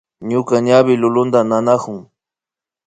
[0.29, 1.99] Ñuka ñawi lulunta nanakun